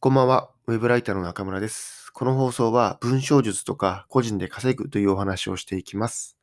[0.00, 2.12] こんばんは、ウェブライターの中村です。
[2.12, 6.38] この放送は文章術とか個人で稼ぐというお話をしていきます。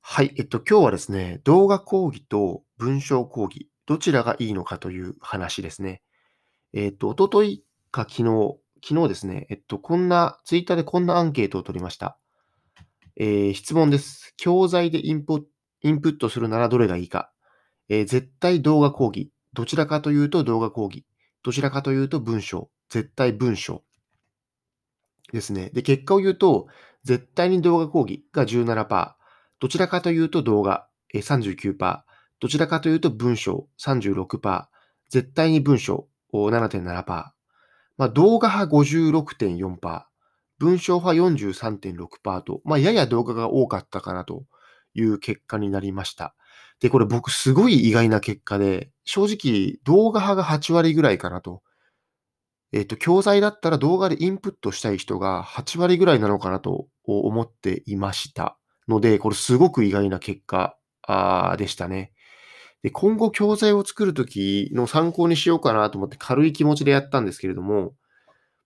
[0.00, 6.00] はい、えっと、今日はですね、動画講義と文章講義、どちらがいいのかという話ですね。
[6.72, 12.18] えっと、おとといか昨日、昨日ですね、えっと、こんな、ツイッターでこんなアンケートを取りました。
[13.16, 14.32] えー質問です。
[14.36, 15.44] 教材でインプ
[15.82, 17.32] インプットするならどれがいいか。
[17.88, 19.32] えー絶対動画講義。
[19.54, 21.04] どちらかというと動画講義。
[21.42, 22.70] どちらかというと文章。
[22.88, 23.82] 絶対文章。
[25.32, 25.70] ですね。
[25.72, 26.66] で、結果を言うと、
[27.04, 29.14] 絶対に動画講義が17%。
[29.60, 32.02] どちらかというと動画39%。
[32.40, 34.66] どちらかというと文章36%。
[35.08, 37.04] 絶対に文章7.7%。
[37.04, 40.02] まあ、動画派56.4%。
[40.58, 44.44] 文章派43.6%と、まあ、やや動画が多かったかなと
[44.94, 46.34] いう結果になりました。
[46.80, 51.62] で、これ僕すごい意外な結果で、正直動画派が8割ぐらいかなと。
[52.72, 60.76] えっと、教材だったら動画でインプットしたい人が8割ぐらいなのかなと思っていましたので、これすごく意外な結果
[61.58, 62.12] でしたね。
[62.84, 67.94] で、今後教材を作るときの参考にしようかなと思って軽い気持ちでやったんですけれども、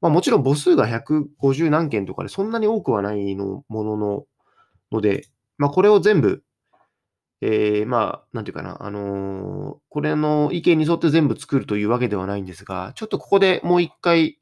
[0.03, 4.25] まあもちろん母数が150何件とかでそんなに多くはないのものの、
[4.93, 6.43] ので、まあこれを全部、
[7.47, 14.39] えー、まあ、なんていうかな、あのーこれの意見に沿って全部作るというわけではないんですが、ちょっとここでもう一回、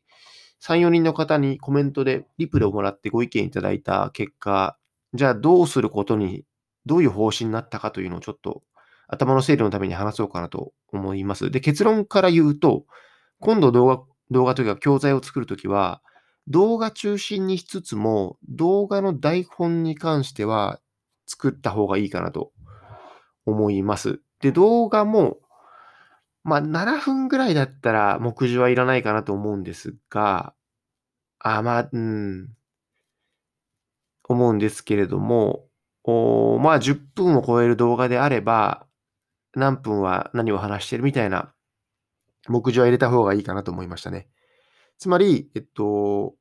[0.63, 4.79] 3、4人の方にコメントでリプレをもらってご意見いただいた結果、
[5.15, 6.45] じゃあどうすることに、
[6.87, 8.63] どういう方針になったかというのをちょっと
[9.09, 11.51] 頭の整理のために話そうかなと思います。
[11.51, 12.85] で、結論から言うと、
[13.41, 16.03] 今度動画、動画というか教材を作るときは、
[16.47, 20.79] 動画中心にしつつも、動画の台本に関しては
[21.27, 22.53] 作った方がいいかなと
[23.47, 24.21] 思います。
[24.41, 25.39] で、動画も、
[26.45, 30.55] まあ、7分ぐらいだったら目次はいらないかなと思うんですが、
[31.39, 32.49] あ、まあ、うん、
[34.29, 35.67] 思うんですけれども、
[36.05, 38.87] おまあ、10分を超える動画であれば、
[39.55, 41.53] 何分は何を話してるみたいな
[42.49, 44.29] 目次は入れた方がいいかなと思いましたね。
[44.99, 46.35] つまり、えっと、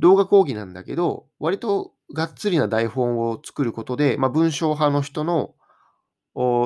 [0.00, 5.54] 動画講義なんだけど、割とがっつりな台本を作ることで、まあ、文章派の人のお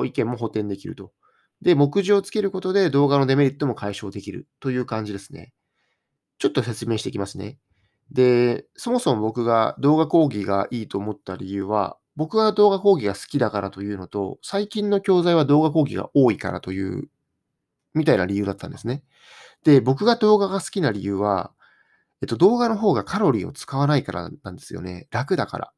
[0.05, 1.11] 意見も補填できると。
[1.61, 5.53] で、目次をつけることで動画のデメリットも解消できるという感じですね。
[6.37, 7.59] ちょっと説明していきますね。
[8.11, 17.09] で、そもそも僕が動画講義がいいと思った理由は、僕が動画講義が好きだからというのと、最近の教材は動画講義が多いからという、
[17.93, 19.03] みたいな理由だったんですね。
[19.63, 21.51] で、僕が動画が好きな理由は、
[22.21, 25.07] えっと、動画の方がカロリーを使わないからなんですよね。
[25.11, 25.73] 楽だから。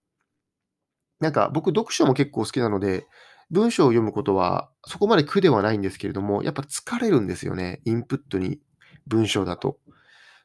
[1.19, 3.05] なんか僕読書も結構好きなので、
[3.51, 7.81] 文章を読むことはそこまで苦ではないんですけれども、やっぱ疲れるんですよね。
[7.85, 8.59] インプットに
[9.07, 9.77] 文章だと。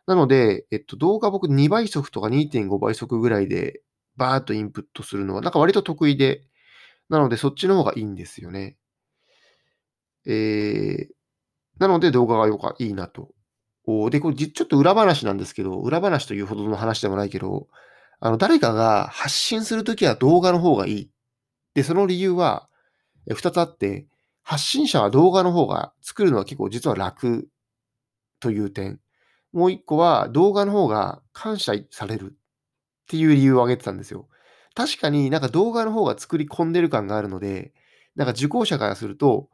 [0.07, 3.81] なので、えっと、動画僕2倍速とか2.5倍速ぐらいで
[4.17, 6.43] バーッとインプットするのはなんか割と得意で、
[7.09, 8.77] なのでそっちの方がいいんですよね。
[10.27, 11.07] えー、
[11.79, 13.31] なので動画がよかいいなと。
[13.87, 17.69] おで、これちょっと裏話なんですけど、裏話というほどの話でもないけど、
[18.19, 21.11] あの、誰かが発信するときは動画の方がいい。
[21.75, 22.69] で、その理由は、
[23.35, 24.07] 二つあって、
[24.43, 27.49] 発信者は動画の方が作るのは結構実は楽
[28.41, 29.01] という点。
[29.53, 32.37] もう一個は動画の方が感謝されるっ
[33.09, 34.29] ていう理由を挙げてたんですよ。
[34.75, 37.73] 確かになんか動画の方が作り込んでる感があるので、
[38.15, 39.49] なんか受講者からすると、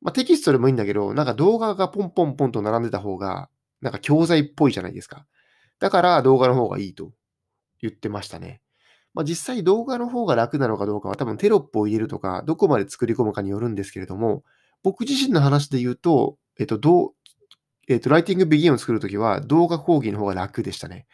[0.00, 3.50] まあ、テキストでもいいんだけど、なんか動画がポンポンポンと並んでた方が、
[3.82, 5.26] なんか教材っぽいじゃないですか。
[5.78, 7.12] だから動画の方がいいと
[7.80, 8.61] 言ってましたね。
[9.14, 14.42] まあ、実際動画の方が楽なのかどうかは多分テロップを入れるとか、どこまで作り込むかによるんですけれども、
[14.82, 17.12] 僕自身の話で言うと、えっと、どう、
[17.88, 21.06] えっと、ライティングビギンを作るときは動画講義の方が楽でしたね。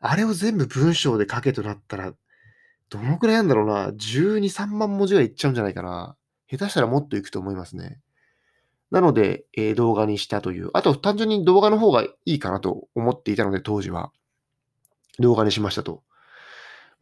[0.00, 2.12] あれを全部文章で書けとなったら、
[2.88, 3.88] どのくらいなんだろうな。
[3.90, 6.16] 12、3万文字がいっちゃうんじゃないかな。
[6.50, 8.00] 下手したらもっといくと思いますね。
[8.90, 10.70] なので、えー動画にしたという。
[10.74, 14.12] あと、単純に動画の方がいいかなと思っていたので、当時は。
[15.18, 16.02] 動画にしましたと。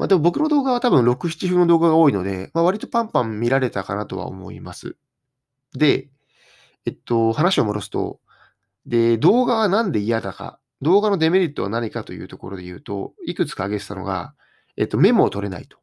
[0.00, 4.96] まあ、でも僕の動画は多分6、7分の動画が多いので、まあ、割とパンパン見られたかなとは思います。
[5.76, 6.08] で、
[6.86, 8.18] えっと、話を戻すと、
[8.86, 14.32] で、動画はなんで嫌だか、動画のデメリットは何かというところで言うと、いくつか挙げてたのが、
[14.78, 15.76] えっと、メモを取れないと。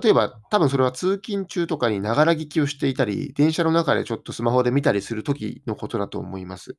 [0.00, 6.76] 例えば、多分それは通勤中とかにながら聞きをしていたり、電車の中でちょっとスマホで見たりするときのことだと思います。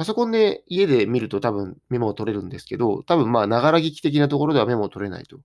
[0.00, 5.40] パソコンで家で見ると多分メモを取れるんですけど、多分まあ、ながら聞き的なところではメモを取れないと。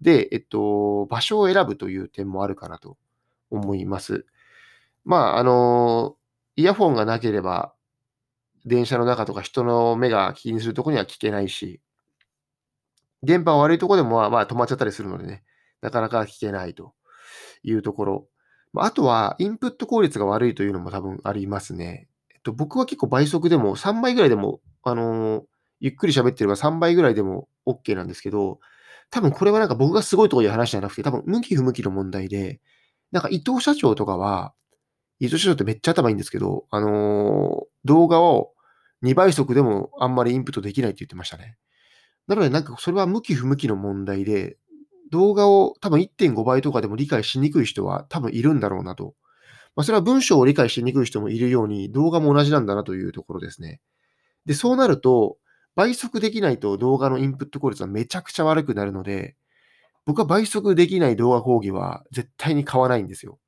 [0.00, 2.98] で、えっと、場所を選ぶという点もあるかなと
[3.50, 4.26] 思います。
[5.04, 6.14] まあ、あの、
[6.54, 7.74] イヤホンがなければ、
[8.64, 11.80] 電車の中とか人の目が気にするとこには聞けないし、
[13.24, 15.42] 電波悪いとこでもまあまあ止まっちゃったりするのでね、
[15.80, 16.94] なかなか聞けないと
[17.64, 18.28] いうところ。
[18.76, 22.09] あとは、インプット効率が悪いというのも多分ありますね。
[22.42, 25.42] と、僕は結構倍速でも3倍ぐらいでも、あのー、
[25.80, 28.60] ゆっくり喋ってれば3倍ぐらいでも OK なんですけど、
[29.10, 32.60] 多分これはなんか僕がすごいところいう話じゃなくて、多分向き不向きの問題で、
[33.12, 34.52] なんか伊藤社長とかは、
[35.18, 38.52] 伊藤社長ってめっちゃ頭いいんですけど、あのー、動画を
[39.02, 41.56] 2倍速でもあんまりインプットできないって言ってましたね。
[42.26, 44.56] なのでなんかそれは向き不向きの問題で、
[45.10, 49.14] 動画を多分1.5倍とかでも理解しにくい人は多分いるんだろうなと。
[49.76, 53.80] まあ、それは文章を理解しにくい人もいるように、動画も同じなんだなというところですね。
[54.46, 55.38] で、そうなると、
[55.76, 59.36] 倍速できないと動画のインプット効率はめちゃくちゃ悪くなるので、
[60.06, 63.38] 僕は倍速できない動画講義は絶対に買わないんですよ。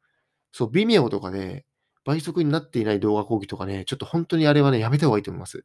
[0.53, 1.65] そう、微妙とかで、
[2.05, 5.65] 倍速になっていない動画講義とかね、ちょっと本当にあれはね、やめた方がいいと思います。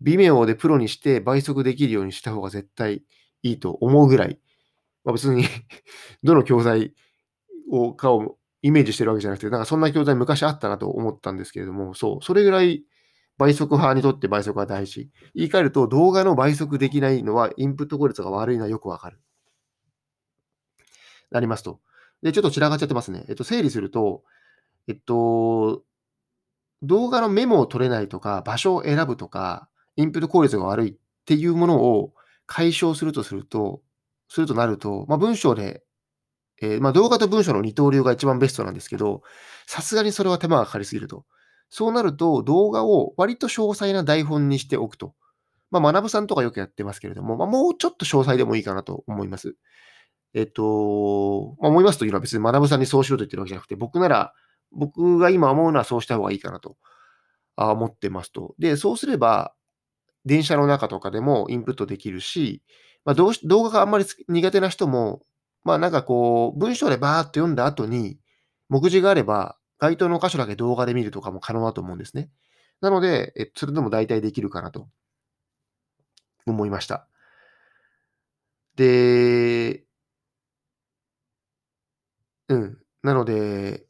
[0.00, 3.02] 微妙でプロにして倍速できるようにした方が絶対
[3.42, 4.38] いいと思うぐらい、
[5.04, 5.44] まあ、別に
[6.22, 6.94] どの教材
[7.70, 12.82] をかをイメージしてるわけじゃなくて、なんかそんな教材昔あったなと思ったんですけれども、そう、それぐらい
[13.36, 15.10] 倍速派にとって倍速は大事。
[15.34, 19.20] 言い換えると、動画の倍速できないのはインプット効率が悪いのはよくわかる。
[21.30, 21.80] なりますと。
[22.22, 23.26] で、ちょっと散らかっちゃってますね。
[23.28, 24.22] えっと、整理すると、
[24.88, 25.82] えっと、
[26.80, 30.94] 動画のメモを取れないとか、場所を選ぶとか、インプット効率が悪いっ
[31.26, 32.14] ていうものを
[32.46, 33.82] 解消するとすると、
[34.28, 35.83] するとなると、まあ、文章で、
[36.60, 39.22] えー、まあ、動画と文章の二刀流が一番ベストなんですけど、
[39.66, 41.24] さすがにそれは手間がかかりすぎると。
[41.68, 45.14] そうなると、動画を割と詳細な台本にしておくと。
[45.70, 49.56] まあ、学さんとかよくやってますけれども、まあ、もうちょっと詳細でもいいかなと思います。
[50.34, 54.34] えっと、まあ、思いますというのは別に学さんにそうしろと言ってるわけじゃなくて、僕なら、
[54.70, 56.76] 僕が今思うのはそうした方がいいかなと
[57.56, 58.54] 思ってますと。
[58.58, 59.54] で、そうすれば、
[60.24, 62.62] 電車の中とかでもインプットできるし、
[63.04, 63.32] まあ、動
[63.64, 65.22] 画があんまり苦手な人も、
[65.64, 68.18] まあなんかこう、文章でバーっと読んだ後に、
[68.68, 72.30] 目次があれば、該当の箇所だけ動画で見るとかも可能だと思うんですね。
[72.80, 74.88] なので、えそれでも大体できるかなと
[76.46, 77.08] 思いました。
[78.76, 79.84] で、
[82.48, 82.78] うん。
[83.02, 83.86] なので、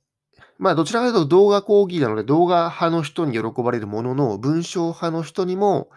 [0.58, 5.90] まあどちらかというと動画講義なので動画派の人に喜ばれるものの、文章派の人にも、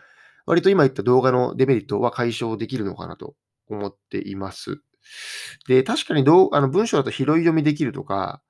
[0.46, 3.36] 割と今言った動画のデメリットは解消できるのかなと
[3.70, 4.82] 思っています。
[5.68, 8.42] で、確かにどうあの文章だと拾い読みできるとか、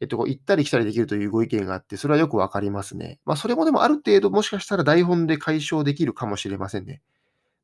[0.00, 3.20] えっと、行ったり来たりできるというご意見があって、それはよくわかりますね。
[3.24, 7.00] まあ、それもでもある程度もしかしたら台本で解消できるかもしれませんね。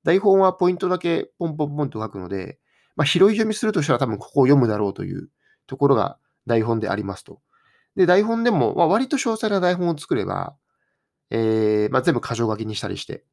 [0.04, 2.58] 台本はポイントだけポンポンポンと書くので、
[2.96, 5.28] まあ、拾い読みするとしたら多分ここを読むだろうという
[5.66, 7.40] ところが台本でありますと。
[7.96, 10.54] で、台本でも、まあ、割と詳細な台本を作れば、
[11.30, 13.24] えー、まあ、全部箇条書きにしたりして、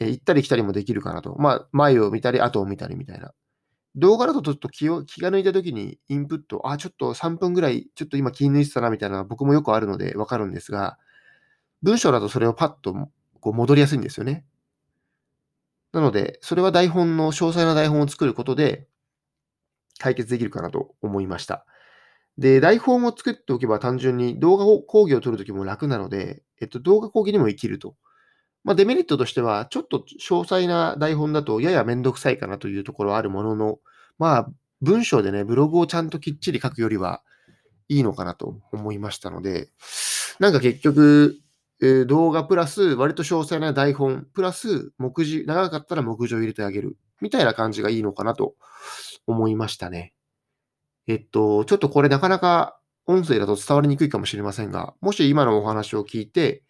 [0.00, 1.36] えー、行ったり来たりもできるかなと。
[1.38, 3.32] まあ、前を見たり、後を見たりみたいな。
[3.96, 10.98] 動画だとちょっと気を気が抜いたときにインプット、あ、ちょっと3分ぐらい、ちょっと今気抜いてたなみたいな僕もよくあるのでわかるんですが、
[11.82, 12.94] 文章だとそれをパッと
[13.40, 14.44] こう戻りやすいんですよね。
[15.92, 18.88] なので、それは台本の、詳細な台本を作ることで
[19.98, 21.64] 解決できるかなと思いました。
[22.36, 27.94] で、台本を作っておけば単純に動画講義を撮るときも楽なので、えっと、動画講義にも生きると。
[28.64, 33.78] まあ、デメリットとしては、ちょっと詳細な台本だとややめんどくさいかなというところはあるものの、
[34.18, 34.48] まあ、
[34.80, 37.22] 文章でね、ブログをちゃんときっちり書くよりは
[37.88, 39.68] いいのかなと思いましたので、
[40.40, 41.38] なんか結局、
[42.06, 48.54] 動画プラス割と詳細な台本、プラス目次、長かったら目次を入れてあげる、みたいな感じがいいのかなと
[49.26, 50.14] 思いましたね。
[51.06, 56.63] えっと、ちょっとこれなかなか音声だと伝わりにくいかもしれませんが、もし今のお話を聞いて、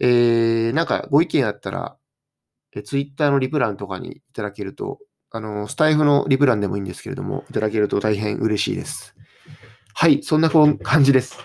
[0.00, 1.96] えー、なんかご意見あったら、
[2.74, 4.98] えツイッターのリプランとかにいただけると、
[5.30, 9.14] あの、スタイフのリプランでもいいんですけれども、いただけると大変嬉しいです。
[9.94, 11.38] はい、そんな感じです。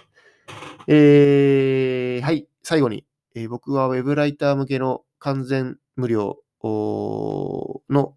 [0.87, 8.15] えー、はい、最後に、えー、僕は Web ライター向けの完全無料の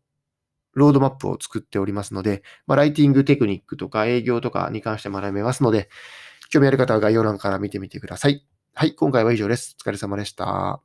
[0.74, 5.90] ロードマップを作っておりますので、まあ、ライティングテクニックとか営業とかに関して学べますので、
[6.50, 8.46] 興味ある方は概要欄から見てみてください。
[8.74, 9.76] はい、今回は以上です。
[9.78, 10.82] お疲れ様でした。